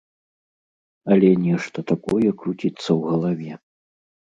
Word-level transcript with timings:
Але 1.11 1.29
нешта 1.45 1.85
такое 1.95 2.29
круціцца 2.43 2.85
ў 2.85 3.01
галаве. 3.15 3.51